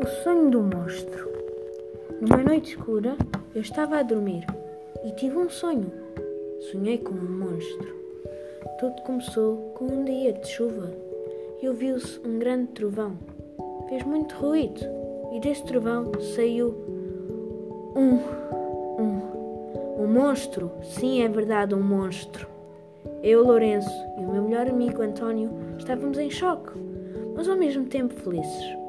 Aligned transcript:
O 0.00 0.06
sonho 0.06 0.50
do 0.50 0.60
monstro. 0.60 1.30
Numa 2.20 2.42
noite 2.42 2.70
escura, 2.70 3.16
eu 3.54 3.60
estava 3.60 3.98
a 3.98 4.02
dormir 4.02 4.44
e 5.04 5.12
tive 5.12 5.36
um 5.36 5.48
sonho. 5.48 5.92
Sonhei 6.70 6.98
com 6.98 7.14
um 7.14 7.38
monstro. 7.38 7.94
Tudo 8.80 9.00
começou 9.02 9.56
com 9.76 9.84
um 9.84 10.04
dia 10.04 10.32
de 10.32 10.48
chuva 10.48 10.90
e 11.62 11.68
ouviu-se 11.68 12.18
um 12.26 12.40
grande 12.40 12.72
trovão. 12.72 13.16
Fez 13.88 14.02
muito 14.02 14.34
ruído 14.34 14.80
e 15.32 15.38
desse 15.38 15.64
trovão 15.64 16.10
saiu 16.34 16.74
um. 17.94 18.18
um. 19.00 20.02
um 20.02 20.06
monstro. 20.08 20.72
Sim, 20.82 21.22
é 21.22 21.28
verdade, 21.28 21.72
um 21.72 21.82
monstro. 21.82 22.48
Eu, 23.22 23.46
Lourenço 23.46 23.94
e 24.18 24.24
o 24.24 24.32
meu 24.32 24.42
melhor 24.42 24.68
amigo 24.68 25.02
António 25.02 25.50
estávamos 25.78 26.18
em 26.18 26.30
choque, 26.30 26.72
mas 27.36 27.48
ao 27.48 27.56
mesmo 27.56 27.86
tempo 27.86 28.12
felizes. 28.14 28.83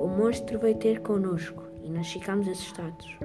O 0.00 0.08
monstro 0.08 0.58
veio 0.58 0.76
ter 0.76 1.00
connosco 1.00 1.62
e 1.82 1.90
nós 1.90 2.10
ficámos 2.10 2.48
assustados. 2.48 3.16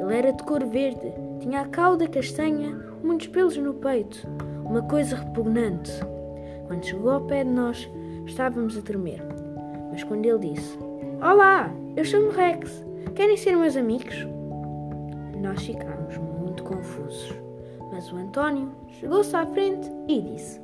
Ele 0.00 0.14
era 0.14 0.32
de 0.32 0.42
cor 0.42 0.64
verde, 0.64 1.12
tinha 1.40 1.62
a 1.62 1.68
cauda 1.68 2.08
castanha, 2.08 2.74
muitos 3.02 3.28
pelos 3.28 3.56
no 3.56 3.74
peito, 3.74 4.26
uma 4.64 4.82
coisa 4.82 5.16
repugnante. 5.16 5.92
Quando 6.66 6.84
chegou 6.84 7.10
ao 7.10 7.20
pé 7.22 7.44
de 7.44 7.50
nós, 7.50 7.88
estávamos 8.26 8.76
a 8.76 8.82
tremer. 8.82 9.22
Mas 9.90 10.02
quando 10.02 10.26
ele 10.26 10.54
disse: 10.54 10.78
Olá, 11.22 11.70
eu 11.96 12.04
chamo 12.04 12.30
Rex, 12.30 12.84
querem 13.14 13.36
ser 13.36 13.56
meus 13.56 13.76
amigos? 13.76 14.26
Nós 15.40 15.62
ficámos 15.62 16.16
muito 16.16 16.64
confusos. 16.64 17.32
Mas 17.92 18.10
o 18.12 18.16
António 18.16 18.72
chegou-se 18.98 19.34
à 19.36 19.46
frente 19.46 19.88
e 20.08 20.20
disse: 20.20 20.60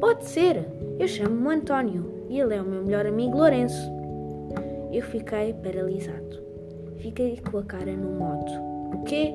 Pode 0.00 0.24
ser, 0.24 0.68
eu 0.98 1.08
chamo-me 1.08 1.54
António 1.54 2.26
e 2.28 2.38
ele 2.38 2.54
é 2.54 2.60
o 2.60 2.64
meu 2.64 2.84
melhor 2.84 3.06
amigo 3.06 3.38
Lourenço. 3.38 4.03
Eu 4.94 5.02
fiquei 5.02 5.52
paralisado. 5.52 6.40
Fiquei 6.98 7.40
com 7.50 7.58
a 7.58 7.64
cara 7.64 7.90
no 7.96 8.12
modo. 8.12 8.52
O 8.94 9.02
quê? 9.02 9.34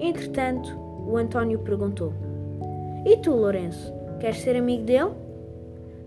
Entretanto, 0.00 0.76
o 1.06 1.16
António 1.16 1.60
perguntou: 1.60 2.12
E 3.06 3.16
tu, 3.18 3.30
Lourenço, 3.30 3.94
queres 4.18 4.40
ser 4.40 4.56
amigo 4.56 4.82
dele? 4.82 5.12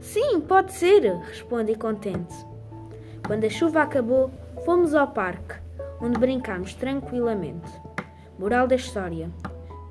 Sim, 0.02 0.42
pode 0.42 0.74
ser, 0.74 1.04
respondi 1.30 1.76
contente. 1.76 2.36
Quando 3.26 3.46
a 3.46 3.50
chuva 3.50 3.84
acabou, 3.84 4.30
fomos 4.66 4.94
ao 4.94 5.08
parque, 5.08 5.56
onde 6.02 6.20
brincámos 6.20 6.76
tranquilamente. 6.76 7.72
Moral 8.38 8.68
da 8.68 8.76
história: 8.76 9.30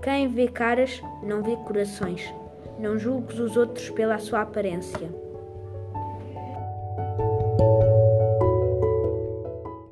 quem 0.02 0.28
vê 0.28 0.48
caras 0.48 1.02
não 1.22 1.42
vê 1.42 1.56
corações. 1.56 2.30
Não 2.78 2.98
julgues 2.98 3.38
os 3.38 3.56
outros 3.56 3.88
pela 3.88 4.18
sua 4.18 4.42
aparência. 4.42 5.08